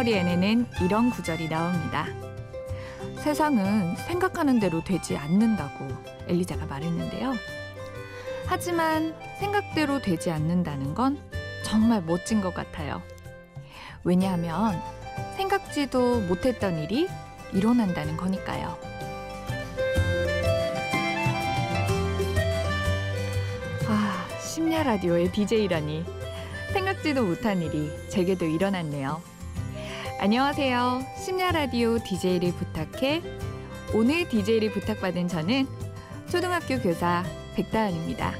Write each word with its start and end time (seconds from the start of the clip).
하얀 0.00 0.04
머리 0.04 0.14
에는 0.14 0.66
이런 0.82 1.10
구절이 1.10 1.50
나옵니다. 1.50 2.06
세상은 3.18 3.94
생각하는 3.96 4.58
대로 4.58 4.82
되지 4.82 5.18
않는다고 5.18 5.88
엘리자가 6.26 6.64
말했는데요. 6.64 7.34
하지만 8.46 9.14
생각대로 9.38 10.00
되지 10.00 10.30
않는다는 10.30 10.94
건 10.94 11.18
정말 11.64 12.02
멋진 12.02 12.40
것 12.40 12.54
같아요. 12.54 13.02
왜냐하면 14.02 14.80
생각지도 15.36 16.20
못했던 16.22 16.78
일이 16.78 17.06
일어난다는 17.52 18.16
거니까요. 18.16 18.78
아, 23.86 24.28
심야 24.40 24.82
라디오의 24.82 25.30
DJ라니. 25.32 26.06
생각지도 26.72 27.26
못한 27.26 27.60
일이 27.60 27.90
제게도 28.08 28.46
일어났네요. 28.46 29.29
안녕하세요. 30.22 31.02
심야 31.16 31.50
라디오 31.50 31.98
DJ를 31.98 32.52
부탁해. 32.52 33.22
오늘 33.94 34.28
DJ를 34.28 34.70
부탁받은 34.70 35.28
저는 35.28 35.66
초등학교 36.30 36.78
교사 36.78 37.24
백다은입니다. 37.54 38.34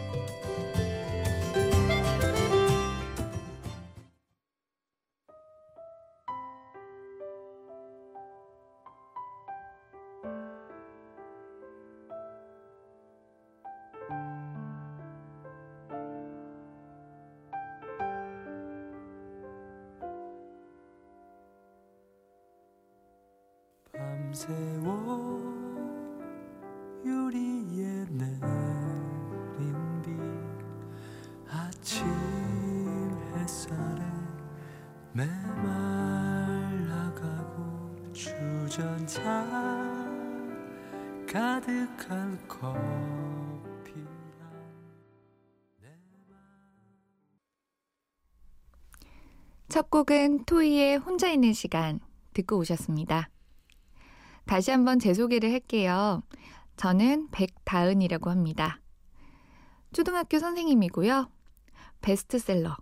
첫 49.70 49.88
곡은 49.88 50.46
토이의 50.46 50.96
혼자 50.96 51.30
있는 51.30 51.52
시간 51.52 52.00
듣고 52.34 52.58
오셨습니다. 52.58 53.30
다시 54.44 54.72
한번 54.72 54.98
제 54.98 55.14
소개를 55.14 55.52
할게요. 55.52 56.24
저는 56.76 57.28
백다은이라고 57.30 58.30
합니다. 58.30 58.80
초등학교 59.92 60.40
선생님이고요. 60.40 61.30
베스트셀러, 62.00 62.76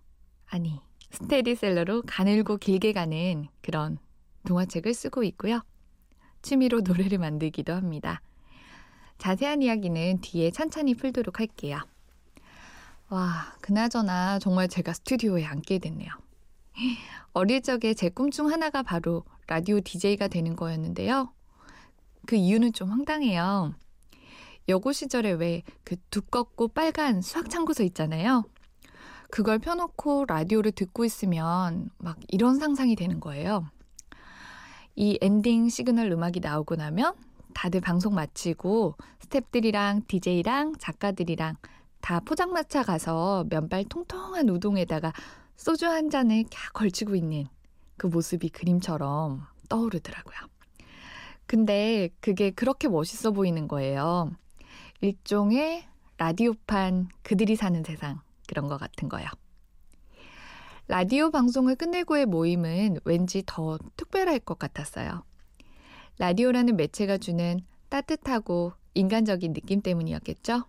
아니, 0.47 0.81
스테디셀러로 1.11 2.05
가늘고 2.07 2.57
길게 2.57 2.95
가는 2.95 3.49
그런 3.61 3.99
동화책을 4.47 4.95
쓰고 4.95 5.25
있고요. 5.25 5.61
취미로 6.41 6.81
노래를 6.81 7.19
만들기도 7.19 7.75
합니다. 7.75 8.23
자세한 9.19 9.61
이야기는 9.61 10.23
뒤에 10.23 10.53
천천히 10.53 10.95
풀도록 10.95 11.39
할게요. 11.39 11.81
와, 13.11 13.55
그나저나 13.61 14.39
정말 14.39 14.69
제가 14.69 14.95
스튜디오에 14.95 15.45
앉게 15.45 15.81
됐네요. 15.81 16.28
어릴 17.33 17.63
적에 17.63 17.95
제 17.95 18.09
꿈 18.11 18.31
중 18.31 18.51
하나가 18.51 18.83
바로 18.83 19.25
라디오 19.47 19.81
DJ가 19.81 20.29
되는 20.29 20.57
거였는데요. 20.57 21.33
그 22.27 22.37
이유는 22.37 22.73
좀 22.73 22.91
황당해요. 22.91 23.75
여고 24.69 24.93
시절에 24.93 25.33
왜 25.33 25.63
그 25.85 25.97
두껍고 26.11 26.69
빨간 26.69 27.23
수학 27.23 27.49
참고서 27.51 27.83
있잖아요. 27.85 28.45
그걸 29.31 29.59
펴놓고 29.59 30.27
라디오를 30.27 30.73
듣고 30.73 31.05
있으면 31.05 31.91
막 31.99 32.19
이런 32.29 32.59
상상이 32.59 32.97
되는 32.97 33.21
거예요. 33.21 33.67
이 34.97 35.19
엔딩 35.21 35.69
시그널 35.69 36.11
음악이 36.11 36.41
나오고 36.41 36.77
나면 36.77 37.15
다들 37.55 37.81
방송 37.81 38.15
마치고 38.15 38.97
스탭들이랑 39.21 40.07
DJ랑 40.07 40.75
작가들이랑 40.79 41.57
다 42.01 42.21
포장마차 42.21 42.83
가서 42.83 43.47
면발 43.49 43.85
통통한 43.85 44.49
우동에다가 44.49 45.13
소주 45.59 45.87
한 45.87 46.09
잔을 46.09 46.45
캬 46.45 46.73
걸치고 46.73 47.17
있는 47.17 47.47
그 47.97 48.07
모습이 48.07 48.49
그림처럼 48.49 49.45
떠오르더라고요. 49.69 50.37
근데 51.47 52.11
그게 52.21 52.53
그렇게 52.53 52.89
멋있어 52.89 53.33
보이는 53.33 53.67
거예요. 53.67 54.31
일종의 55.01 55.85
라디오판 56.17 57.09
그들이 57.23 57.57
사는 57.57 57.83
세상 57.83 58.21
그런 58.47 58.69
것 58.69 58.79
같은 58.79 59.09
거요. 59.09 59.27
라디오 60.87 61.31
방송을 61.33 61.75
끝내고의 61.75 62.27
모임은 62.27 63.01
왠지 63.05 63.43
더 63.45 63.79
특별할 63.97 64.39
것 64.39 64.61
같았어요. 64.61 65.25
라디오라는 66.19 66.77
매체가 66.77 67.19
주는 67.19 67.61
따뜻하고 67.89 68.75
인간적인 68.95 69.55
느낌 69.55 69.83
때문이었겠죠? 69.83 70.65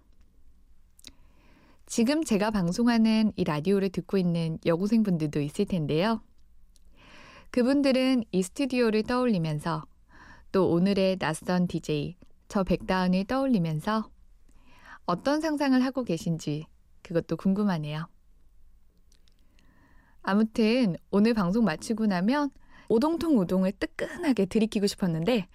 지금 1.89 2.23
제가 2.23 2.51
방송하는 2.51 3.33
이 3.35 3.43
라디오를 3.43 3.89
듣고 3.89 4.19
있는 4.19 4.59
여고생분들도 4.63 5.41
있을 5.41 5.65
텐데요. 5.65 6.21
그분들은 7.49 8.25
이 8.31 8.43
스튜디오를 8.43 9.01
떠올리면서 9.01 9.83
또 10.51 10.69
오늘의 10.69 11.17
낯선 11.17 11.67
DJ 11.67 12.15
저 12.47 12.63
백다은을 12.63 13.25
떠올리면서 13.25 14.07
어떤 15.07 15.41
상상을 15.41 15.83
하고 15.83 16.03
계신지 16.03 16.67
그것도 17.01 17.37
궁금하네요. 17.37 18.07
아무튼 20.21 20.95
오늘 21.09 21.33
방송 21.33 21.65
마치고 21.65 22.05
나면 22.05 22.51
오동통 22.87 23.39
우동을 23.39 23.71
뜨끈하게 23.71 24.45
들이키고 24.45 24.85
싶었는데 24.85 25.47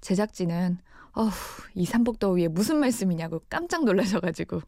제작진은 0.00 0.78
어후 1.12 1.30
이 1.76 1.86
삼복더위에 1.86 2.48
무슨 2.48 2.78
말씀이냐고 2.78 3.42
깜짝 3.48 3.84
놀라셔가지고 3.84 4.62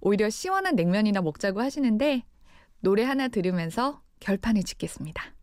오히려 0.00 0.30
시원한 0.30 0.76
냉면이나 0.76 1.20
먹자고 1.22 1.60
하시는데 1.60 2.24
노래 2.80 3.04
하나 3.04 3.28
들으면서 3.28 4.02
결판을 4.20 4.62
짓겠습니다. 4.62 5.34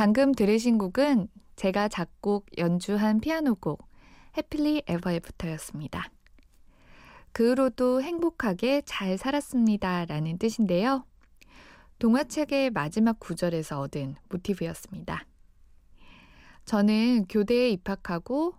방금 0.00 0.32
들으신 0.32 0.78
곡은 0.78 1.28
제가 1.56 1.88
작곡 1.88 2.46
연주한 2.56 3.20
피아노 3.20 3.54
곡 3.54 3.86
해필리 4.34 4.84
에버에부터였습니다. 4.86 6.10
그 7.32 7.50
후로도 7.50 8.00
행복하게 8.00 8.80
잘 8.86 9.18
살았습니다. 9.18 10.06
라는 10.06 10.38
뜻인데요. 10.38 11.04
동화책의 11.98 12.70
마지막 12.70 13.20
구절에서 13.20 13.78
얻은 13.78 14.14
모티브였습니다. 14.30 15.26
저는 16.64 17.26
교대에 17.28 17.68
입학하고 17.68 18.54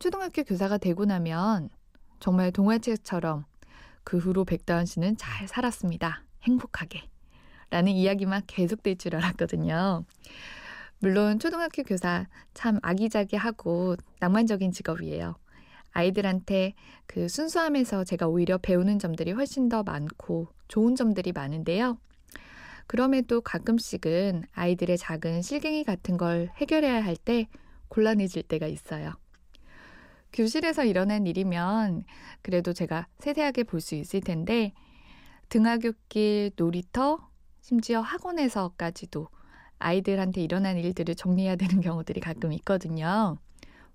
초등학교 0.00 0.42
교사가 0.42 0.78
되고 0.78 1.04
나면 1.04 1.68
정말 2.18 2.50
동화책처럼 2.50 3.44
그 4.02 4.18
후로 4.18 4.44
백다원 4.44 4.86
씨는 4.86 5.16
잘 5.16 5.46
살았습니다. 5.46 6.24
행복하게. 6.42 7.08
라는 7.70 7.92
이야기만 7.92 8.42
계속될 8.48 8.98
줄 8.98 9.14
알았거든요. 9.14 10.04
물론 11.02 11.40
초등학교 11.40 11.82
교사 11.82 12.28
참 12.54 12.78
아기자기하고 12.80 13.96
낭만적인 14.20 14.70
직업이에요. 14.70 15.34
아이들한테 15.90 16.74
그 17.06 17.28
순수함에서 17.28 18.04
제가 18.04 18.28
오히려 18.28 18.56
배우는 18.56 19.00
점들이 19.00 19.32
훨씬 19.32 19.68
더 19.68 19.82
많고 19.82 20.46
좋은 20.68 20.94
점들이 20.94 21.32
많은데요. 21.32 21.98
그럼에도 22.86 23.40
가끔씩은 23.40 24.44
아이들의 24.52 24.96
작은 24.96 25.42
실갱이 25.42 25.82
같은 25.82 26.16
걸 26.16 26.50
해결해야 26.58 27.04
할 27.04 27.16
때 27.16 27.48
곤란해질 27.88 28.44
때가 28.44 28.68
있어요. 28.68 29.12
교실에서 30.32 30.84
일어난 30.84 31.26
일이면 31.26 32.04
그래도 32.42 32.72
제가 32.72 33.08
세세하게 33.18 33.64
볼 33.64 33.80
수 33.80 33.96
있을 33.96 34.20
텐데 34.20 34.72
등하굣길, 35.48 36.52
놀이터, 36.54 37.28
심지어 37.60 38.00
학원에서까지도 38.00 39.28
아이들한테 39.82 40.42
일어난 40.42 40.78
일들을 40.78 41.14
정리해야 41.14 41.56
되는 41.56 41.80
경우들이 41.82 42.20
가끔 42.20 42.52
있거든요. 42.54 43.38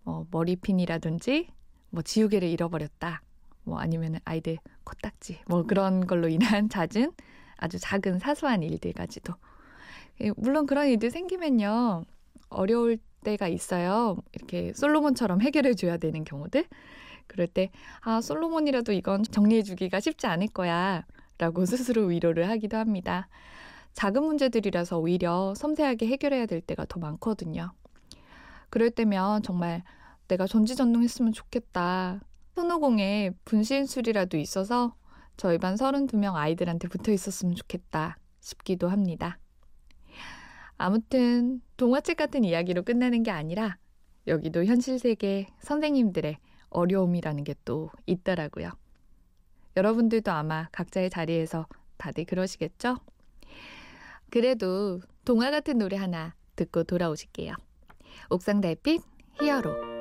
뭐 0.04 0.26
머리핀이라든지 0.32 1.50
뭐 1.90 2.02
지우개를 2.04 2.48
잃어버렸다. 2.48 3.22
뭐 3.64 3.80
아니면 3.80 4.20
아이들 4.26 4.58
코딱지 4.84 5.40
뭐 5.48 5.64
그런 5.64 6.08
걸로 6.08 6.28
인한 6.30 6.70
잦은 6.70 7.12
아주 7.58 7.80
작은 7.80 8.20
사소한 8.20 8.64
일들까지도. 8.64 9.34
예, 10.22 10.32
물론 10.38 10.66
그런 10.66 10.88
일들 10.88 11.12
생기면요. 11.12 12.04
어려울 12.50 12.98
때가 13.24 13.48
있어요. 13.48 14.18
이렇게 14.34 14.72
솔로몬처럼 14.74 15.42
해결해 15.42 15.74
줘야 15.74 15.98
되는 15.98 16.24
경우들. 16.24 16.66
그럴 17.28 17.48
때 17.48 17.72
아 18.02 18.22
솔로몬이라도 18.22 18.94
이건 18.94 19.24
정리해 19.24 19.64
주기가 19.64 20.00
쉽지 20.00 20.28
않을 20.28 20.48
거야. 20.48 21.06
라고 21.40 21.66
스스로 21.68 22.04
위로를 22.06 22.50
하기도 22.50 22.78
합니다 22.78 23.28
작은 23.98 24.24
문제들이라서 24.24 25.00
오히려 25.00 25.56
섬세하게 25.56 26.06
해결해야 26.06 26.46
될 26.46 26.62
때가 26.62 26.86
더 26.86 27.00
많거든요 27.00 27.72
그럴 28.70 28.92
때면 28.92 29.42
정말 29.42 29.82
내가 30.28 30.46
전지전능했으면 30.46 31.32
좋겠다. 31.34 32.20
손오공에 32.54 33.32
분신술이라도 33.46 34.38
있어서 34.38 34.94
저희 35.36 35.58
반 35.58 35.74
32명 35.76 36.36
아이들한테 36.36 36.90
붙어 36.90 37.12
있었으면 37.12 37.56
좋겠다 37.56 38.20
싶기도 38.40 38.88
합니다. 38.88 39.40
아무튼 40.78 41.60
동화책 41.78 42.18
같은 42.18 42.44
이야기로 42.44 42.84
끝나는 42.84 43.24
게 43.24 43.32
아니라 43.32 43.78
여기도 44.28 44.64
현실 44.64 45.00
세계 45.00 45.48
선생님들의 45.62 46.38
어려움이라는 46.70 47.44
게 47.46 47.56
또 47.66 47.90
있더라고요. 48.06 48.70
여러분들도 49.76 50.32
아마 50.32 50.68
각자의 50.72 51.10
자리에서 51.10 51.66
다들 51.98 52.26
그러시겠죠? 52.26 52.98
그래도 54.30 55.02
동화 55.26 55.52
같은 55.52 55.78
노래 55.78 55.98
하나 55.98 56.36
듣고 56.56 56.84
돌아오실게요. 56.84 57.54
옥상 58.30 58.62
달빛 58.62 59.02
히어로 59.40 59.97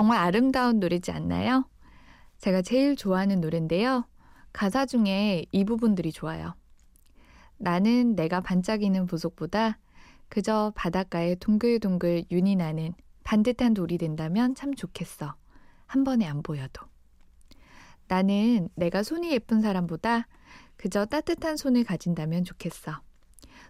정말 0.00 0.16
아름다운 0.20 0.80
노래지 0.80 1.12
않나요? 1.12 1.68
제가 2.38 2.62
제일 2.62 2.96
좋아하는 2.96 3.42
노래인데요. 3.42 4.06
가사 4.50 4.86
중에 4.86 5.44
이 5.52 5.64
부분들이 5.66 6.10
좋아요. 6.10 6.54
나는 7.58 8.16
내가 8.16 8.40
반짝이는 8.40 9.04
보석보다 9.04 9.78
그저 10.30 10.72
바닷가에 10.74 11.34
둥글둥글 11.34 12.24
윤이 12.30 12.56
나는 12.56 12.94
반듯한 13.24 13.74
돌이 13.74 13.98
된다면 13.98 14.54
참 14.54 14.74
좋겠어. 14.74 15.34
한 15.84 16.04
번에 16.04 16.24
안 16.24 16.42
보여도. 16.42 16.86
나는 18.08 18.70
내가 18.76 19.02
손이 19.02 19.30
예쁜 19.32 19.60
사람보다 19.60 20.28
그저 20.78 21.04
따뜻한 21.04 21.58
손을 21.58 21.84
가진다면 21.84 22.44
좋겠어. 22.44 23.02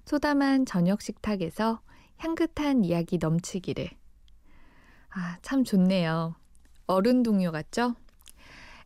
소담한 0.04 0.64
저녁 0.64 1.02
식탁에서 1.02 1.80
향긋한 2.18 2.84
이야기 2.84 3.18
넘치기를. 3.18 3.99
아, 5.12 5.38
참 5.42 5.64
좋네요. 5.64 6.34
어른 6.86 7.22
동요 7.22 7.52
같죠? 7.52 7.94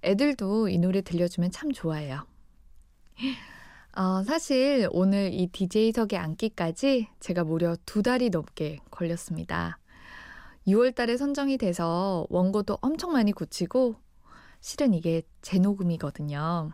애들도 0.03 0.69
이 0.69 0.79
노래 0.79 1.01
들려주면 1.01 1.51
참 1.51 1.73
좋아해요. 1.73 2.27
어, 3.97 4.23
사실 4.25 4.89
오늘 4.91 5.33
이 5.33 5.47
DJ석에 5.47 6.17
앉기까지 6.17 7.09
제가 7.21 7.45
무려 7.45 7.77
두 7.87 8.03
달이 8.03 8.31
넘게 8.31 8.81
걸렸습니다. 8.91 9.79
6월 10.67 10.95
달에 10.95 11.17
선정이 11.17 11.59
돼서 11.59 12.27
원고도 12.31 12.79
엄청 12.81 13.13
많이 13.13 13.33
고치고 13.33 13.97
실은 14.61 14.95
이게 14.95 15.23
재녹음이거든요. 15.43 16.73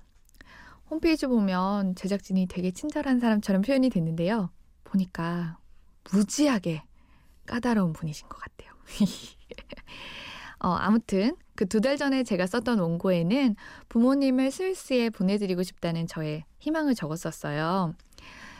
홈페이지 0.88 1.26
보면 1.26 1.94
제작진이 1.94 2.46
되게 2.46 2.70
친절한 2.70 3.20
사람처럼 3.20 3.62
표현이 3.62 3.90
됐는데요. 3.90 4.50
보니까 4.84 5.58
무지하게 6.12 6.82
까다로운 7.46 7.92
분이신 7.92 8.28
것 8.28 8.38
같아요. 8.38 8.70
어, 10.60 10.68
아무튼 10.70 11.36
그 11.56 11.66
두 11.66 11.80
달 11.80 11.96
전에 11.96 12.22
제가 12.24 12.46
썼던 12.46 12.78
원고에는 12.78 13.54
부모님을 13.88 14.50
스위스에 14.50 15.10
보내드리고 15.10 15.62
싶다는 15.62 16.06
저의 16.06 16.44
희망을 16.58 16.94
적었었어요. 16.94 17.94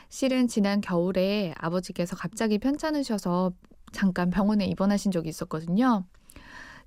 실은 0.08 0.48
지난 0.48 0.80
겨울에 0.80 1.54
아버지께서 1.56 2.16
갑자기 2.16 2.58
편찮으셔서 2.58 3.52
잠깐 3.92 4.30
병원에 4.30 4.66
입원하신 4.66 5.12
적이 5.12 5.30
있었거든요. 5.30 6.04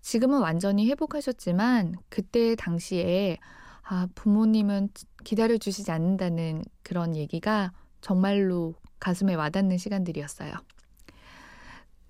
지금은 0.01 0.39
완전히 0.39 0.89
회복하셨지만 0.89 1.95
그때 2.09 2.55
당시에 2.55 3.37
아, 3.83 4.07
부모님은 4.15 4.89
기다려 5.23 5.57
주시지 5.57 5.91
않는다는 5.91 6.63
그런 6.83 7.15
얘기가 7.15 7.71
정말로 8.01 8.75
가슴에 8.99 9.33
와닿는 9.35 9.77
시간들이었어요. 9.77 10.53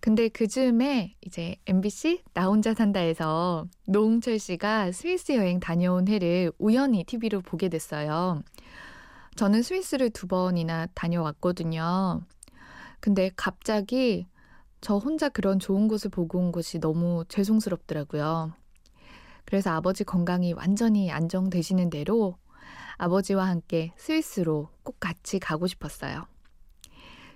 근데 0.04 0.28
그 0.28 0.48
즈음에 0.48 1.16
이제 1.22 1.56
MBC 1.66 2.24
나 2.34 2.48
혼자 2.48 2.74
산다에서 2.74 3.70
노홍철 3.86 4.38
씨가 4.38 4.92
스위스 4.92 5.32
여행 5.32 5.62
다녀온 5.62 6.10
해를 6.10 6.52
우연히 6.58 7.06
TV로 7.06 7.40
보게 7.40 7.70
됐어요. 7.70 8.44
저는 9.38 9.62
스위스를 9.62 10.10
두 10.10 10.28
번이나 10.28 10.88
다녀왔거든요. 10.94 12.20
근데 13.00 13.32
갑자기 13.38 14.28
저 14.82 14.98
혼자 14.98 15.30
그런 15.30 15.58
좋은 15.58 15.88
곳을 15.88 16.10
보고 16.10 16.38
온 16.38 16.52
것이 16.52 16.82
너무 16.82 17.24
죄송스럽더라고요. 17.30 18.52
그래서 19.46 19.70
아버지 19.70 20.04
건강이 20.04 20.52
완전히 20.52 21.12
안정되시는 21.12 21.90
대로 21.90 22.36
아버지와 22.98 23.48
함께 23.48 23.94
스위스로 23.96 24.68
꼭 24.84 24.98
같이 25.00 25.40
가고 25.40 25.66
싶었어요. 25.66 26.26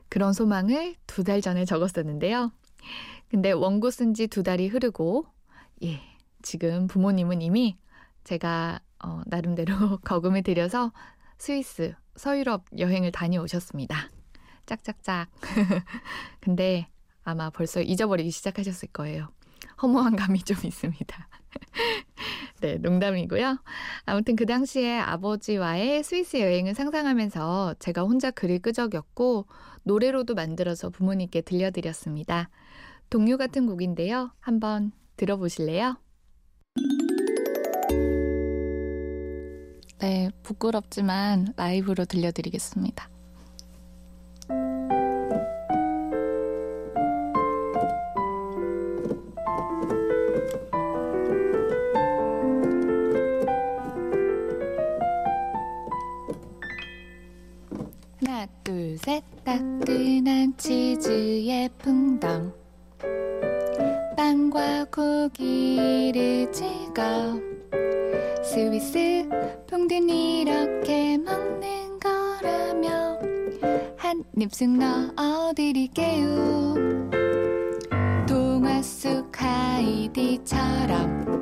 그런 0.09 0.33
소망을 0.33 0.95
두 1.07 1.23
달 1.23 1.41
전에 1.41 1.65
적었었는데요. 1.65 2.51
근데 3.29 3.51
원고 3.51 3.89
쓴 3.91 4.13
지 4.13 4.27
두 4.27 4.43
달이 4.43 4.67
흐르고, 4.67 5.25
예, 5.83 6.01
지금 6.41 6.87
부모님은 6.87 7.41
이미 7.41 7.77
제가 8.23 8.79
어, 9.03 9.21
나름대로 9.25 9.75
거금을 10.03 10.43
들여서 10.43 10.91
스위스, 11.37 11.93
서유럽 12.15 12.65
여행을 12.77 13.11
다녀오셨습니다. 13.11 14.09
짝짝짝. 14.65 15.29
근데 16.41 16.87
아마 17.23 17.49
벌써 17.49 17.81
잊어버리기 17.81 18.31
시작하셨을 18.31 18.89
거예요. 18.89 19.29
허무한 19.81 20.15
감이 20.15 20.41
좀 20.43 20.57
있습니다. 20.63 21.27
네, 22.61 22.77
농담이고요. 22.77 23.59
아무튼 24.05 24.35
그 24.35 24.45
당시에 24.45 24.97
아버지와의 24.97 26.03
스위스 26.03 26.37
여행을 26.37 26.73
상상하면서 26.73 27.75
제가 27.79 28.01
혼자 28.01 28.31
글을 28.31 28.59
끄적였고 28.59 29.45
노래로도 29.83 30.33
만들어서 30.33 30.89
부모님께 30.89 31.41
들려드렸습니다. 31.41 32.49
동요 33.09 33.37
같은 33.37 33.65
곡인데요. 33.67 34.31
한번 34.39 34.91
들어보실래요? 35.17 35.97
네, 39.99 40.29
부끄럽지만 40.43 41.53
라이브로 41.55 42.05
들려드리겠습니다. 42.05 43.16
둘, 58.63 58.97
셋, 58.97 59.23
따끈한 59.43 60.55
치즈의 60.57 61.69
풍덩. 61.77 62.53
빵과 64.15 64.85
고기를 64.85 66.51
찍어. 66.51 67.39
스위스 68.43 69.27
풍든 69.67 70.09
이렇게 70.09 71.17
먹는 71.17 71.99
거라며. 71.99 73.19
한 73.97 74.23
입씩 74.39 74.69
넣어드릴게요. 75.15 76.75
동화 78.27 78.81
속 78.81 79.31
하이디처럼 79.41 81.36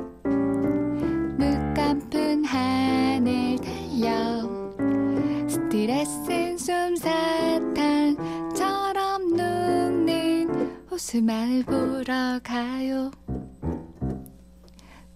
호수마을 11.06 11.62
보러 11.62 12.40
가요. 12.42 13.12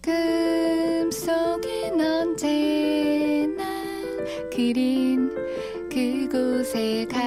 꿈속엔 0.01 2.01
언제나 2.01 3.65
그린 4.53 5.35
그곳에 5.91 7.05
가 7.11 7.19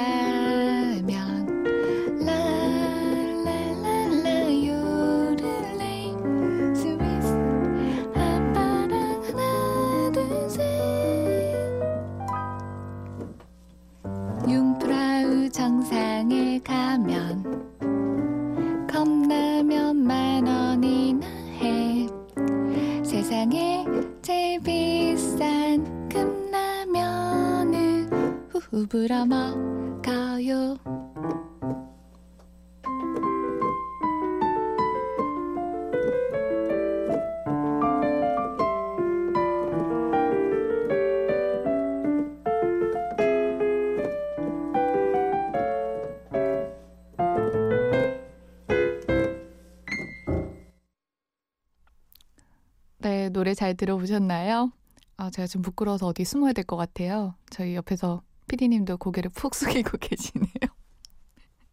네, 53.03 53.29
노래 53.29 53.53
잘 53.53 53.75
들어보셨나요? 53.75 54.71
아, 55.17 55.29
제가 55.29 55.47
좀 55.47 55.61
부끄러워서 55.61 56.07
어디 56.07 56.23
숨어야 56.25 56.53
될 56.53 56.63
것 56.65 56.77
같아요. 56.77 57.35
저희 57.49 57.75
옆에서 57.75 58.21
피디님도 58.47 58.97
고개를 58.97 59.29
푹 59.35 59.55
숙이고 59.55 59.97
계시네요. 59.97 60.47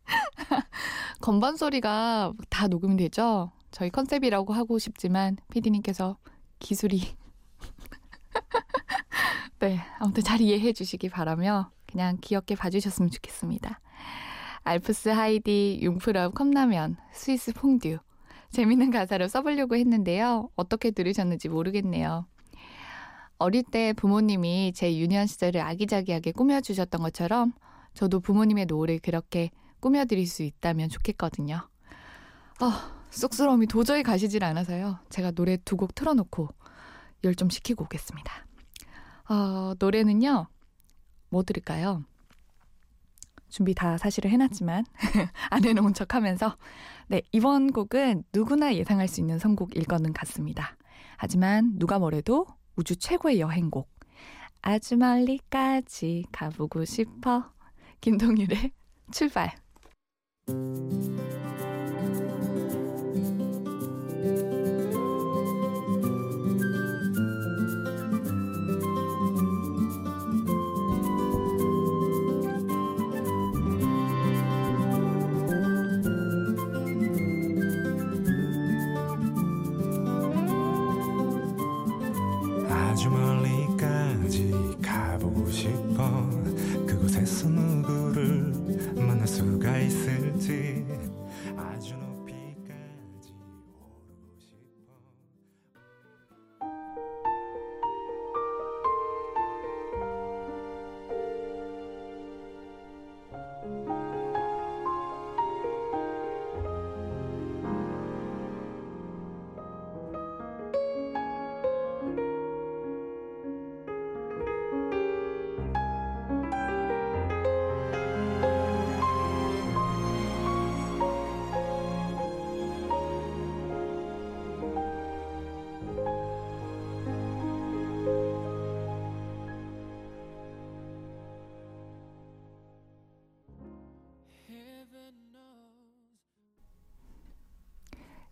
건반 1.20 1.56
소리가 1.56 2.32
다 2.48 2.66
녹음이 2.66 2.96
되죠? 2.96 3.52
저희 3.70 3.90
컨셉이라고 3.90 4.52
하고 4.52 4.78
싶지만 4.78 5.36
피디님께서 5.52 6.18
기술이 6.58 7.00
네, 9.60 9.78
아무튼 9.98 10.22
잘 10.24 10.40
이해해 10.40 10.72
주시기 10.72 11.10
바라며 11.10 11.70
그냥 11.86 12.16
귀엽게 12.20 12.56
봐주셨으면 12.56 13.10
좋겠습니다. 13.10 13.80
알프스 14.64 15.10
하이디 15.10 15.78
융프럽 15.82 16.34
컵라면 16.34 16.96
스위스 17.12 17.52
퐁듀 17.52 17.98
재밌는 18.50 18.90
가사를 18.90 19.28
써보려고 19.28 19.76
했는데요. 19.76 20.50
어떻게 20.56 20.90
들으셨는지 20.90 21.48
모르겠네요. 21.48 22.26
어릴 23.38 23.62
때 23.62 23.92
부모님이 23.94 24.72
제 24.74 24.94
유년 24.98 25.26
시절을 25.26 25.60
아기자기하게 25.60 26.32
꾸며주셨던 26.32 27.00
것처럼 27.02 27.52
저도 27.94 28.20
부모님의 28.20 28.66
노후를 28.66 28.98
그렇게 28.98 29.50
꾸며드릴 29.80 30.26
수 30.26 30.42
있다면 30.42 30.90
좋겠거든요. 30.90 31.66
아, 32.60 32.92
쑥스러움이 33.10 33.66
도저히 33.66 34.02
가시질 34.02 34.44
않아서요. 34.44 34.98
제가 35.08 35.30
노래 35.30 35.56
두 35.56 35.76
곡 35.76 35.94
틀어놓고 35.94 36.48
열 37.24 37.34
좀 37.34 37.48
식히고 37.50 37.84
오겠습니다. 37.84 38.46
어, 39.30 39.74
노래는요. 39.78 40.48
뭐 41.30 41.42
들을까요? 41.42 42.04
준비 43.50 43.74
다 43.74 43.98
사실을 43.98 44.30
해놨지만 44.30 44.84
안 45.50 45.64
해놓은 45.64 45.94
척하면서. 45.94 46.56
네 47.08 47.22
이번 47.32 47.72
곡은 47.72 48.24
누구나 48.32 48.74
예상할 48.74 49.08
수 49.08 49.20
있는 49.20 49.38
선곡일 49.38 49.84
거는 49.84 50.12
같습니다. 50.12 50.76
하지만 51.16 51.78
누가 51.78 51.98
뭐래도 51.98 52.46
우주 52.76 52.96
최고의 52.96 53.40
여행곡. 53.40 53.90
아주 54.62 54.96
멀리까지 54.96 56.24
가보고 56.32 56.84
싶어. 56.84 57.52
김동률의 58.00 58.72
출발 59.10 59.52
있을지 90.50 91.10
아 91.56 91.78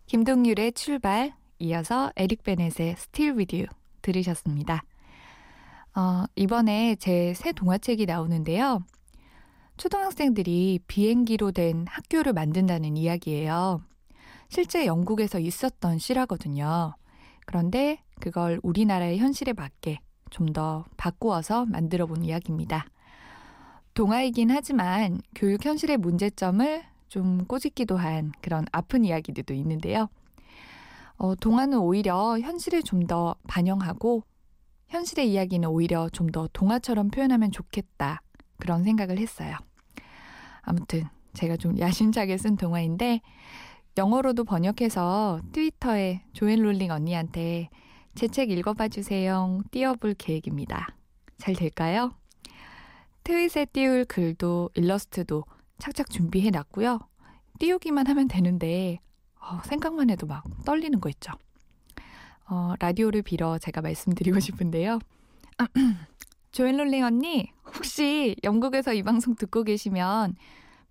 김동률의 0.09 0.71
출발 0.73 1.33
이어서 1.59 2.11
에릭 2.15 2.41
베넷의 2.41 2.89
Still 2.97 3.37
With 3.37 3.55
You 3.55 3.67
들으셨습니다. 4.01 4.83
어, 5.95 6.23
이번에 6.35 6.95
제 6.95 7.33
새 7.35 7.51
동화책이 7.51 8.07
나오는데요. 8.07 8.83
초등학생들이 9.77 10.79
비행기로 10.87 11.51
된 11.51 11.85
학교를 11.87 12.33
만든다는 12.33 12.97
이야기예요. 12.97 13.83
실제 14.49 14.87
영국에서 14.87 15.37
있었던 15.37 15.99
실화거든요. 15.99 16.95
그런데 17.45 18.01
그걸 18.19 18.59
우리나라의 18.63 19.19
현실에 19.19 19.53
맞게 19.53 19.99
좀 20.31 20.53
더 20.53 20.85
바꾸어서 20.97 21.65
만들어 21.67 22.07
본 22.07 22.23
이야기입니다. 22.23 22.87
동화이긴 23.93 24.49
하지만 24.49 25.21
교육 25.35 25.63
현실의 25.65 25.97
문제점을 25.97 26.83
좀 27.09 27.45
꼬집기도 27.45 27.97
한 27.97 28.31
그런 28.41 28.65
아픈 28.71 29.03
이야기들도 29.05 29.53
있는데요. 29.55 30.07
어, 31.17 31.35
동화는 31.35 31.79
오히려 31.79 32.39
현실을 32.39 32.83
좀 32.83 33.07
더 33.07 33.35
반영하고 33.47 34.23
현실의 34.89 35.31
이야기는 35.31 35.67
오히려 35.67 36.09
좀 36.09 36.31
더 36.31 36.47
동화처럼 36.53 37.09
표현하면 37.09 37.51
좋겠다. 37.51 38.21
그런 38.57 38.83
생각을 38.83 39.17
했어요. 39.17 39.55
아무튼 40.61 41.05
제가 41.33 41.57
좀 41.57 41.77
야심차게 41.79 42.37
쓴 42.37 42.55
동화인데 42.55 43.21
영어로도 43.97 44.43
번역해서 44.45 45.41
트위터에 45.51 46.21
조앤 46.33 46.61
롤링 46.61 46.91
언니한테 46.91 47.69
제 48.15 48.27
책 48.27 48.51
읽어봐 48.51 48.87
주세요. 48.89 49.61
띄워볼 49.71 50.13
계획입니다. 50.15 50.95
잘 51.37 51.53
될까요? 51.55 52.13
트윗에 53.23 53.65
띄울 53.65 54.05
글도 54.05 54.71
일러스트도 54.73 55.43
착착 55.79 56.09
준비해 56.09 56.49
놨고요. 56.49 56.99
띄우기만 57.59 58.07
하면 58.07 58.27
되는데 58.27 58.99
어, 59.41 59.59
생각만 59.65 60.09
해도 60.09 60.27
막 60.27 60.43
떨리는 60.65 60.99
거 60.99 61.09
있죠. 61.09 61.31
어, 62.47 62.73
라디오를 62.79 63.21
빌어 63.21 63.57
제가 63.57 63.81
말씀드리고 63.81 64.39
싶은데요. 64.41 64.99
조앤 66.51 66.77
롤링 66.77 67.03
언니, 67.03 67.51
혹시 67.75 68.35
영국에서 68.43 68.93
이 68.93 69.03
방송 69.03 69.35
듣고 69.35 69.63
계시면 69.63 70.35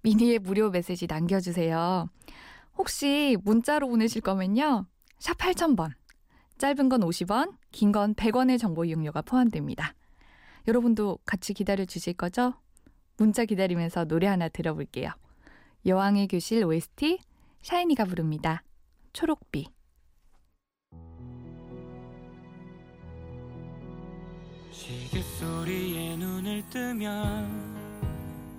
미니의 0.02 0.38
무료 0.38 0.70
메시지 0.70 1.06
남겨주세요. 1.08 2.08
혹시 2.76 3.36
문자로 3.42 3.88
보내실 3.88 4.22
거면요. 4.22 4.86
샵 5.18 5.36
8000번. 5.38 5.90
짧은 6.58 6.88
건 6.88 7.00
50원, 7.00 7.56
긴 7.72 7.92
건 7.92 8.14
100원의 8.14 8.58
정보 8.58 8.84
이용료가 8.84 9.22
포함됩니다. 9.22 9.94
여러분도 10.68 11.18
같이 11.24 11.54
기다려 11.54 11.84
주실 11.84 12.12
거죠? 12.14 12.54
문자 13.18 13.44
기다리면서 13.44 14.04
노래 14.04 14.26
하나 14.28 14.48
들어볼게요. 14.48 15.10
여왕의 15.84 16.28
교실 16.28 16.64
OST 16.64 17.18
샤이니가 17.62 18.04
부릅니다. 18.04 18.62
초록비. 19.12 19.66
시계 24.70 25.20
소리에 25.20 26.16
눈을 26.16 26.62
뜨면 26.70 27.78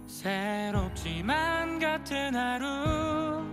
새롭지만 0.08 1.80
같은 1.80 2.36
하루 2.36 3.46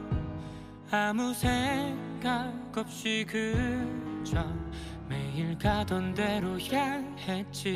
아무 0.90 1.32
생각 1.32 2.52
없이 2.76 3.24
그저 3.28 4.44
매일 5.08 5.56
가던 5.58 6.14
대로 6.14 6.58
향했지 6.60 7.66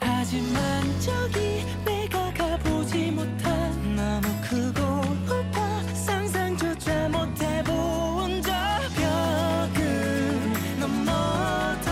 하지만 0.00 0.82
저기 1.00 1.64
내가 1.84 2.32
가보지 2.34 3.10
못한 3.10 3.96
너무 3.96 4.26
크고 4.42 4.80
높아 5.26 5.82
상상조차 5.94 7.08
못해본 7.08 8.42
저 8.42 8.52
벽을 8.96 10.80
넘어서 10.80 11.90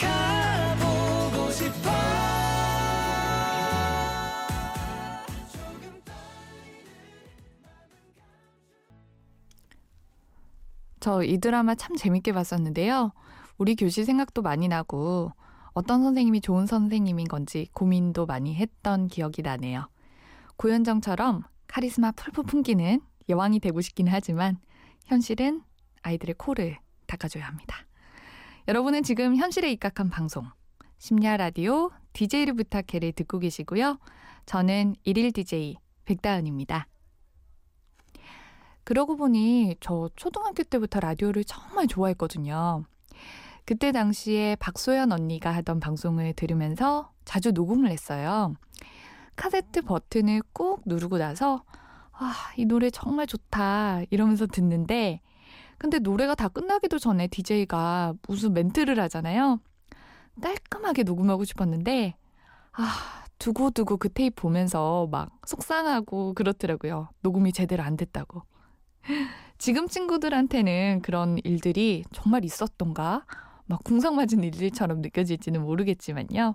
가보고 0.00 1.50
싶어 1.50 1.90
저 11.00 11.22
이 11.22 11.38
드라마 11.38 11.74
참 11.74 11.96
재밌게 11.96 12.32
봤었는데요. 12.32 13.12
우리 13.58 13.76
교실 13.76 14.04
생각도 14.04 14.42
많이 14.42 14.68
나고 14.68 15.32
어떤 15.74 16.04
선생님이 16.04 16.40
좋은 16.40 16.66
선생님인 16.66 17.26
건지 17.26 17.68
고민도 17.72 18.26
많이 18.26 18.54
했던 18.54 19.08
기억이 19.08 19.42
나네요. 19.42 19.88
고현정처럼 20.56 21.42
카리스마 21.66 22.12
풀풀 22.12 22.44
풍기는 22.44 23.00
여왕이 23.28 23.58
되고 23.58 23.80
싶긴 23.80 24.06
하지만 24.06 24.58
현실은 25.06 25.62
아이들의 26.02 26.36
코를 26.38 26.78
닦아줘야 27.08 27.44
합니다. 27.44 27.76
여러분은 28.68 29.02
지금 29.02 29.36
현실에 29.36 29.72
입각한 29.72 30.10
방송 30.10 30.48
심야 30.98 31.36
라디오 31.36 31.90
DJ를 32.12 32.54
부탁해를 32.54 33.12
듣고 33.12 33.40
계시고요. 33.40 33.98
저는 34.46 34.94
일일 35.02 35.32
DJ 35.32 35.76
백다은입니다. 36.04 36.86
그러고 38.84 39.16
보니 39.16 39.76
저 39.80 40.08
초등학교 40.14 40.62
때부터 40.62 41.00
라디오를 41.00 41.42
정말 41.44 41.88
좋아했거든요. 41.88 42.84
그때 43.66 43.92
당시에 43.92 44.56
박소연 44.56 45.12
언니가 45.12 45.50
하던 45.56 45.80
방송을 45.80 46.34
들으면서 46.34 47.10
자주 47.24 47.52
녹음을 47.52 47.90
했어요. 47.90 48.54
카세트 49.36 49.82
버튼을 49.82 50.42
꾹 50.52 50.82
누르고 50.84 51.18
나서 51.18 51.64
아, 52.12 52.34
이 52.56 52.66
노래 52.66 52.90
정말 52.90 53.26
좋다 53.26 54.02
이러면서 54.10 54.46
듣는데 54.46 55.20
근데 55.78 55.98
노래가 55.98 56.34
다 56.34 56.48
끝나기도 56.48 56.98
전에 56.98 57.26
DJ가 57.26 58.14
무슨 58.28 58.52
멘트를 58.52 59.00
하잖아요. 59.00 59.60
깔끔하게 60.40 61.02
녹음하고 61.02 61.44
싶었는데 61.44 62.14
아, 62.72 63.24
두고두고 63.38 63.96
그 63.96 64.08
테이프 64.08 64.42
보면서 64.42 65.08
막 65.10 65.30
속상하고 65.46 66.34
그렇더라고요. 66.34 67.08
녹음이 67.22 67.52
제대로 67.52 67.82
안 67.82 67.96
됐다고. 67.96 68.42
지금 69.58 69.88
친구들한테는 69.88 71.00
그런 71.02 71.38
일들이 71.44 72.04
정말 72.12 72.44
있었던가? 72.44 73.24
막 73.66 73.82
궁상 73.84 74.16
맞은 74.16 74.42
일들처럼 74.42 75.00
느껴질지는 75.00 75.62
모르겠지만요. 75.62 76.54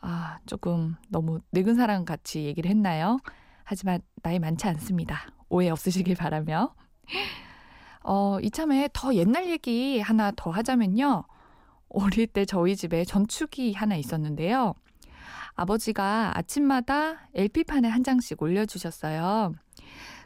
아, 0.00 0.38
조금 0.46 0.96
너무 1.08 1.40
늙은 1.52 1.74
사람 1.74 2.04
같이 2.04 2.44
얘기를 2.44 2.70
했나요? 2.70 3.18
하지만 3.64 4.00
나이 4.22 4.38
많지 4.38 4.66
않습니다. 4.68 5.26
오해 5.48 5.68
없으시길 5.68 6.16
바라며. 6.16 6.74
어, 8.02 8.38
이참에 8.40 8.88
더 8.92 9.14
옛날 9.14 9.48
얘기 9.48 10.00
하나 10.00 10.32
더 10.34 10.50
하자면요. 10.50 11.24
어릴 11.90 12.26
때 12.26 12.44
저희 12.44 12.76
집에 12.76 13.04
전축이 13.04 13.74
하나 13.74 13.96
있었는데요. 13.96 14.74
아버지가 15.54 16.38
아침마다 16.38 17.28
LP판에 17.34 17.88
한 17.88 18.02
장씩 18.02 18.40
올려주셨어요. 18.40 19.52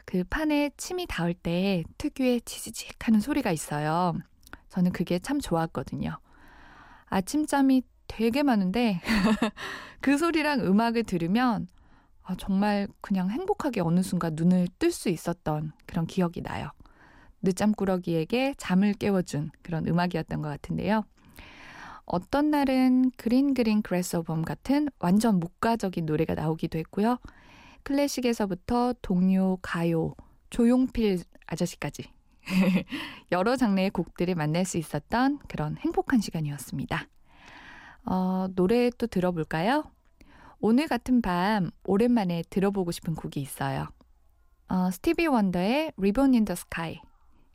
그 0.05 0.23
판에 0.29 0.69
침이 0.77 1.07
닿을 1.07 1.33
때 1.33 1.83
특유의 1.97 2.41
치지직 2.41 3.07
하는 3.07 3.19
소리가 3.19 3.51
있어요. 3.51 4.13
저는 4.75 4.91
그게 4.91 5.19
참 5.19 5.39
좋았거든요. 5.39 6.17
아침잠이 7.05 7.83
되게 8.07 8.43
많은데 8.43 8.99
그 10.01 10.17
소리랑 10.17 10.65
음악을 10.65 11.03
들으면 11.03 11.67
아, 12.23 12.35
정말 12.35 12.87
그냥 12.99 13.29
행복하게 13.29 13.79
어느 13.79 14.01
순간 14.03 14.33
눈을 14.35 14.67
뜰 14.77 14.91
수 14.91 15.07
있었던 15.09 15.71
그런 15.85 16.07
기억이 16.07 16.41
나요. 16.41 16.71
늦잠꾸러기에게 17.41 18.55
잠을 18.57 18.93
깨워준 18.93 19.51
그런 19.61 19.87
음악이었던 19.87 20.41
것 20.41 20.49
같은데요. 20.49 21.03
어떤 22.05 22.51
날은 22.51 23.11
그린 23.17 23.53
그린 23.53 23.81
그레스 23.81 24.17
오범 24.17 24.41
같은 24.43 24.89
완전 24.99 25.39
목가적인 25.39 26.05
노래가 26.05 26.35
나오기도 26.35 26.77
했고요. 26.79 27.17
클래식에서부터 27.83 28.93
동요, 29.01 29.57
가요, 29.61 30.15
조용필 30.49 31.19
아저씨까지 31.47 32.14
여러 33.31 33.55
장르의 33.55 33.89
곡들을 33.89 34.35
만날 34.35 34.65
수 34.65 34.77
있었던 34.77 35.39
그런 35.47 35.77
행복한 35.77 36.21
시간이었습니다. 36.21 37.07
어, 38.05 38.47
노래 38.55 38.89
또 38.97 39.07
들어볼까요? 39.07 39.83
오늘 40.59 40.87
같은 40.87 41.21
밤 41.21 41.71
오랜만에 41.83 42.43
들어보고 42.49 42.91
싶은 42.91 43.15
곡이 43.15 43.41
있어요. 43.41 43.87
어, 44.67 44.89
스티비 44.91 45.27
원더의 45.27 45.93
Ribbon 45.97 46.33
in 46.33 46.45
the 46.45 46.53
Sky 46.53 47.01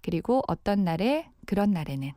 그리고 0.03 0.43
어떤 0.49 0.85
날에 0.85 1.31
그런 1.47 1.73
날에는 1.73 2.13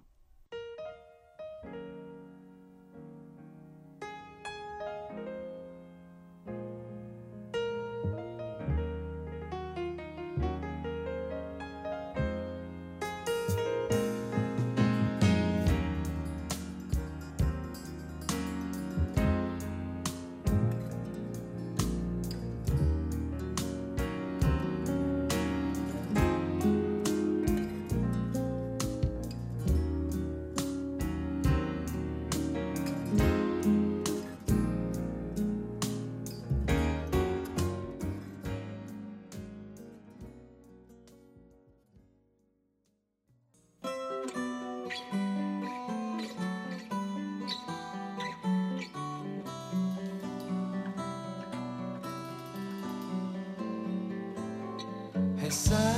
sun. 55.54 55.93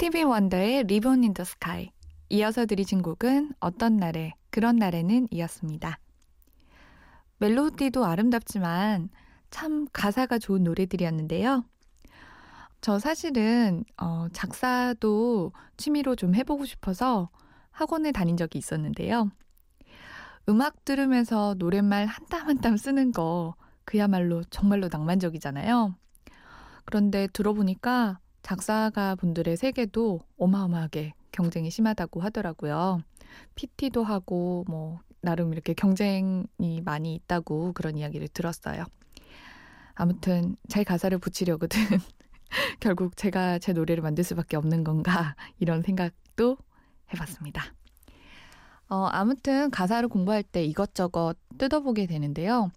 스티비 0.00 0.22
원더의 0.22 0.84
Ribbon 0.84 1.24
in 1.24 1.31
the 1.31 1.42
Sky. 1.42 1.90
이어서 2.28 2.66
들으신 2.66 3.02
곡은 3.02 3.54
어떤날의 3.58 4.34
그런 4.50 4.76
날에는 4.76 5.26
이었습니다. 5.32 5.98
멜로디도 7.38 8.04
아름답지만 8.04 9.08
참 9.50 9.88
가사가 9.92 10.38
좋은 10.38 10.62
노래들이었는데요. 10.62 11.64
저 12.80 13.00
사실은 13.00 13.82
어, 14.00 14.28
작사도 14.32 15.50
취미로 15.76 16.14
좀 16.14 16.36
해보고 16.36 16.64
싶어서 16.64 17.28
학원에 17.72 18.12
다닌 18.12 18.36
적이 18.36 18.58
있었는데요. 18.58 19.32
음악 20.48 20.84
들으면서 20.84 21.56
노랫말 21.58 22.06
한 22.06 22.24
땀 22.28 22.46
한 22.46 22.60
땀 22.60 22.76
쓰는 22.76 23.10
거 23.10 23.56
그야말로 23.84 24.44
정말로 24.44 24.88
낭만적이잖아요. 24.92 25.96
그런데 26.84 27.26
들어보니까 27.32 28.20
작사가 28.48 29.14
분들의 29.14 29.58
세계도 29.58 30.20
어마어마하게 30.38 31.12
경쟁이 31.32 31.70
심하다고 31.70 32.22
하더라고요. 32.22 33.02
PT도 33.56 34.02
하고 34.02 34.64
뭐 34.66 35.00
나름 35.20 35.52
이렇게 35.52 35.74
경쟁이 35.74 36.80
많이 36.82 37.14
있다고 37.14 37.74
그런 37.74 37.98
이야기를 37.98 38.28
들었어요. 38.28 38.86
아무튼 39.94 40.56
잘 40.66 40.82
가사를 40.82 41.18
붙이려거든 41.18 41.78
결국 42.80 43.18
제가 43.18 43.58
제 43.58 43.74
노래를 43.74 44.02
만들 44.02 44.24
수밖에 44.24 44.56
없는 44.56 44.82
건가 44.82 45.36
이런 45.60 45.82
생각도 45.82 46.56
해봤습니다. 47.12 47.62
어, 48.88 49.08
아무튼 49.12 49.70
가사를 49.70 50.08
공부할 50.08 50.42
때 50.42 50.64
이것저것 50.64 51.34
뜯어보게 51.58 52.06
되는데요. 52.06 52.70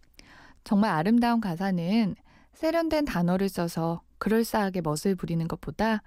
정말 0.65 0.91
아름다운 0.91 1.39
가사는 1.39 2.15
세련된 2.55 3.05
단어를 3.05 3.47
써서 3.47 4.01
그럴싸하게 4.21 4.81
멋을 4.81 5.15
부리는 5.15 5.47
것보다 5.47 6.03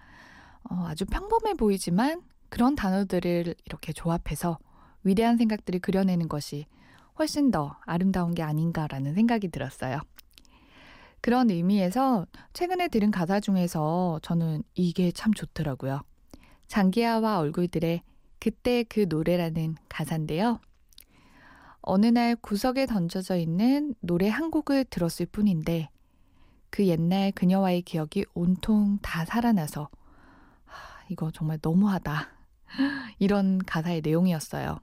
어, 0.71 0.85
아주 0.87 1.05
평범해 1.05 1.55
보이지만 1.55 2.23
그런 2.49 2.77
단어들을 2.77 3.57
이렇게 3.65 3.93
조합해서 3.93 4.59
위대한 5.03 5.37
생각들을 5.37 5.81
그려내는 5.81 6.29
것이 6.29 6.67
훨씬 7.19 7.51
더 7.51 7.77
아름다운 7.85 8.35
게 8.35 8.43
아닌가라는 8.43 9.15
생각이 9.15 9.49
들었어요. 9.49 10.01
그런 11.21 11.51
의미에서 11.51 12.27
최근에 12.53 12.89
들은 12.89 13.11
가사 13.11 13.41
중에서 13.41 14.21
저는 14.23 14.63
이게 14.75 15.11
참 15.11 15.35
좋더라고요. 15.35 16.03
장기하와 16.69 17.41
얼굴들의 17.41 18.03
그때 18.39 18.85
그 18.85 19.07
노래라는 19.09 19.77
가사인데요. 19.89 20.61
어느 21.81 22.07
날 22.07 22.37
구석에 22.37 22.87
던져져 22.87 23.37
있는 23.37 23.95
노래 24.01 24.29
한 24.29 24.51
곡을 24.51 24.85
들었을 24.85 25.27
뿐인데 25.27 25.89
그 26.75 26.89
옛날 26.89 27.31
그녀와의 27.31 27.83
기억이 27.83 28.25
온통 28.35 28.99
다 29.01 29.25
살아나서 29.25 29.89
하, 30.65 31.05
이거 31.09 31.31
정말 31.31 31.61
너무하다. 31.63 32.27
이런 33.21 33.59
가사의 33.59 34.01
내용이었어요. 34.01 34.81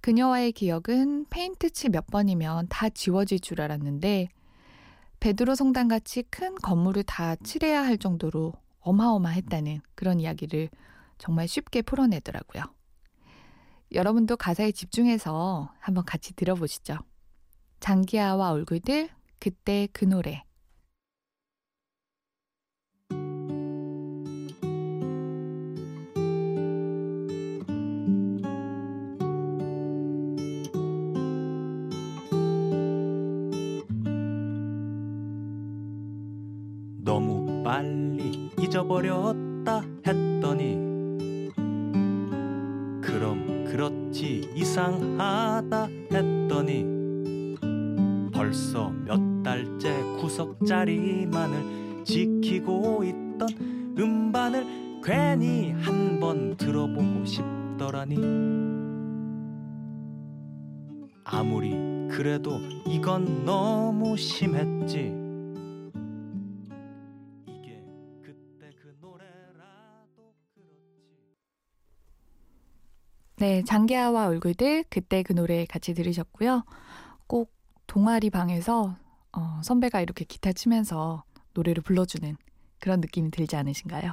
그녀와의 0.00 0.52
기억은 0.52 1.26
페인트 1.28 1.68
칠 1.72 1.90
몇 1.90 2.06
번이면 2.06 2.68
다 2.70 2.88
지워질 2.88 3.40
줄 3.40 3.60
알았는데 3.60 4.28
베드로 5.20 5.54
성당 5.54 5.86
같이 5.86 6.22
큰 6.22 6.54
건물을 6.54 7.02
다 7.02 7.36
칠해야 7.36 7.84
할 7.84 7.98
정도로 7.98 8.54
어마어마했다는 8.80 9.82
그런 9.94 10.18
이야기를 10.18 10.70
정말 11.18 11.46
쉽게 11.46 11.82
풀어내더라고요. 11.82 12.64
여러분도 13.92 14.38
가사에 14.38 14.72
집중해서 14.72 15.74
한번 15.78 16.06
같이 16.06 16.32
들어보시죠. 16.32 16.96
장기하와 17.80 18.52
얼굴들, 18.52 19.10
그때 19.38 19.86
그 19.92 20.06
노래. 20.06 20.42
버렸다 38.90 39.82
했더니 40.04 40.74
그럼 43.00 43.64
그렇지 43.64 44.50
이상하다 44.52 45.86
했더니 46.12 46.84
벌써 48.34 48.90
몇 48.90 49.44
달째 49.44 49.94
구석 50.20 50.66
자리만을 50.66 52.02
지키고 52.04 53.04
있던 53.04 53.94
음반을 53.96 54.66
괜히 55.04 55.70
한 55.70 56.10
번 56.20 56.56
들어보고 56.56 57.24
싶더라니. 57.24 58.16
아무리 61.24 61.70
그래도 62.10 62.58
이건 62.86 63.44
너무 63.46 64.16
심했지 64.18 65.14
네, 73.40 73.62
장기하와 73.64 74.26
얼굴들, 74.26 74.84
그때 74.90 75.22
그 75.22 75.32
노래 75.32 75.64
같이 75.64 75.94
들으셨고요. 75.94 76.62
꼭 77.26 77.50
동아리 77.86 78.28
방에서 78.28 78.94
어, 79.32 79.60
선배가 79.64 80.02
이렇게 80.02 80.26
기타 80.26 80.52
치면서 80.52 81.24
노래를 81.54 81.82
불러주는 81.82 82.36
그런 82.80 83.00
느낌이 83.00 83.30
들지 83.30 83.56
않으신가요? 83.56 84.12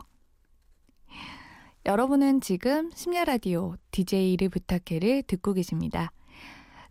여러분은 1.85 2.39
지금 2.39 2.89
심야 2.95 3.25
라디오 3.25 3.75
DJ를 3.91 4.47
부탁해를 4.47 5.23
듣고 5.23 5.51
계십니다. 5.51 6.13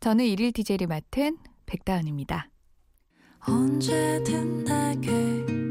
저는 0.00 0.26
일일 0.26 0.52
DJ를 0.52 0.88
맡은 0.88 1.38
백다은입니다. 1.64 2.50
언제든 3.48 4.64
내게 4.64 5.65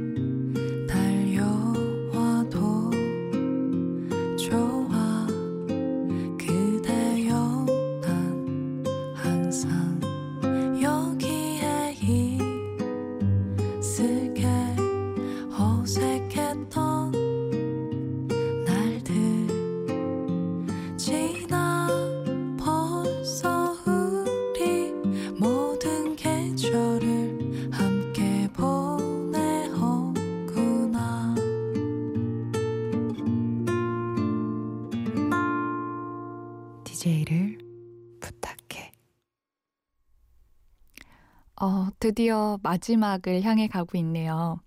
드디어 42.05 42.59
마지막을 42.61 43.41
향해 43.41 43.67
가고 43.67 43.97
있네요. 43.97 44.59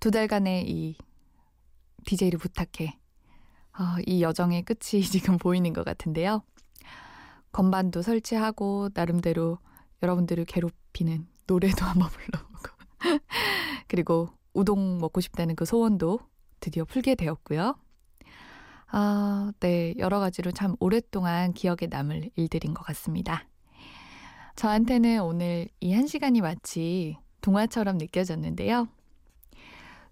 두 0.00 0.10
달간의 0.10 0.70
이 0.70 0.96
DJ를 2.06 2.38
부탁해. 2.38 2.98
어, 3.78 4.00
이 4.06 4.22
여정의 4.22 4.62
끝이 4.62 5.02
지금 5.04 5.36
보이는 5.36 5.74
것 5.74 5.84
같은데요. 5.84 6.42
건반도 7.52 8.00
설치하고 8.00 8.88
나름대로 8.94 9.58
여러분들을 10.02 10.46
괴롭히는 10.46 11.28
노래도 11.46 11.84
한번 11.84 12.08
불러보고 12.08 12.70
그리고 13.86 14.30
우동 14.54 14.96
먹고 14.96 15.20
싶다는 15.20 15.54
그 15.56 15.66
소원도 15.66 16.20
드디어 16.60 16.86
풀게 16.86 17.16
되었고요. 17.16 17.76
아, 18.86 19.52
네. 19.60 19.92
여러 19.98 20.20
가지로 20.20 20.52
참 20.52 20.74
오랫동안 20.80 21.52
기억에 21.52 21.88
남을 21.90 22.30
일들인 22.34 22.72
것 22.72 22.82
같습니다. 22.86 23.46
저한테는 24.56 25.22
오늘 25.22 25.68
이 25.80 25.92
한 25.92 26.06
시간이 26.06 26.40
마치 26.40 27.16
동화처럼 27.40 27.98
느껴졌는데요. 27.98 28.88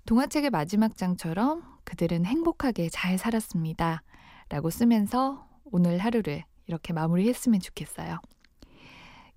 동화책의 0.07 0.51
마지막 0.51 0.97
장처럼 0.97 1.63
그들은 1.85 2.25
행복하게 2.25 2.89
잘 2.89 3.19
살았습니다. 3.19 4.03
라고 4.49 4.71
쓰면서 4.71 5.47
오늘 5.65 5.99
하루를 5.99 6.45
이렇게 6.67 6.93
마무리했으면 6.93 7.61
좋겠어요. 7.61 8.19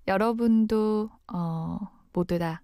여러분도 0.08 1.10
어, 1.32 1.78
모두 2.12 2.38
다 2.38 2.62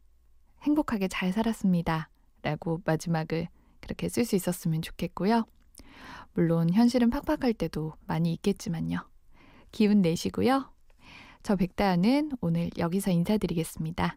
행복하게 0.62 1.08
잘 1.08 1.32
살았습니다. 1.32 2.08
라고 2.42 2.80
마지막을 2.84 3.48
그렇게 3.80 4.08
쓸 4.08 4.24
수 4.24 4.34
있었으면 4.34 4.82
좋겠고요. 4.82 5.44
물론 6.34 6.70
현실은 6.70 7.10
팍팍할 7.10 7.54
때도 7.54 7.94
많이 8.06 8.32
있겠지만요. 8.34 9.08
기운 9.72 10.02
내시고요. 10.02 10.70
저 11.42 11.56
백다은은 11.56 12.32
오늘 12.40 12.70
여기서 12.78 13.10
인사드리겠습니다. 13.10 14.16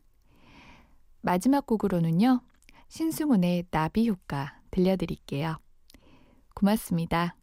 마지막 1.21 1.65
곡으로는요. 1.65 2.41
신승훈의 2.89 3.65
나비 3.71 4.09
효과 4.09 4.59
들려드릴게요. 4.71 5.57
고맙습니다. 6.53 7.35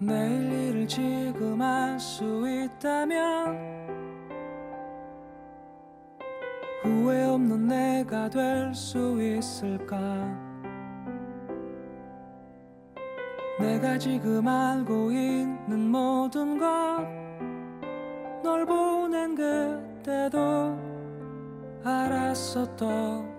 내일 0.00 0.52
일을 0.52 0.86
될 8.30 8.74
수 8.74 9.18
있을까? 9.20 9.96
내가 13.58 13.98
지금 13.98 14.46
알고 14.46 15.10
있는 15.12 15.90
모든 15.90 16.58
것 16.58 17.18
널 18.42 18.64
보낸 18.64 19.34
그때도 19.34 20.78
알았었던 21.84 23.37